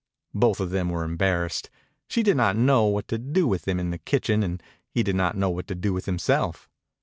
[0.33, 1.69] Both of them were embarrassed.
[2.07, 5.15] She did not know what to do with him in the kitchen and he did
[5.15, 6.67] not know what to do with himself.